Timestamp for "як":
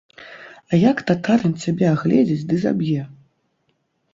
0.91-0.97